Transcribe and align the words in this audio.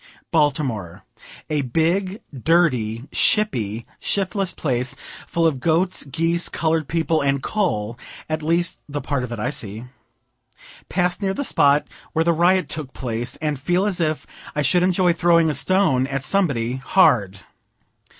Baltimore. 0.31 1.03
A 1.47 1.61
big, 1.61 2.21
dirty, 2.33 3.01
shippy, 3.11 3.85
shiftless 3.99 4.51
place, 4.51 4.95
full 5.27 5.45
of 5.45 5.59
goats, 5.59 6.05
geese, 6.05 6.49
colored 6.49 6.87
people, 6.87 7.21
and 7.21 7.43
coal, 7.43 7.99
at 8.27 8.41
least 8.41 8.79
the 8.89 8.99
part 8.99 9.23
of 9.23 9.31
it 9.31 9.37
I 9.37 9.51
see. 9.51 9.83
Pass 10.89 11.21
near 11.21 11.35
the 11.35 11.43
spot 11.43 11.85
where 12.13 12.25
the 12.25 12.33
riot 12.33 12.67
took 12.67 12.93
place, 12.93 13.35
and 13.43 13.59
feel 13.59 13.85
as 13.85 14.01
if 14.01 14.25
I 14.55 14.63
should 14.63 14.81
enjoy 14.81 15.13
throwing 15.13 15.51
a 15.51 15.53
stone 15.53 16.07
at 16.07 16.23
somebody, 16.23 16.77
hard. 16.77 17.41